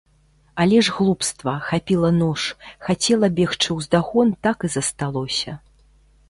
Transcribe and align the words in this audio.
Але 0.63 0.77
ж 0.85 0.93
глупства, 0.95 1.53
хапіла 1.67 2.09
нож, 2.21 2.41
хацела 2.87 3.29
бегчы 3.41 3.77
ўздагон, 3.81 4.33
так 4.49 4.57
і 4.71 4.73
засталося. 4.79 5.57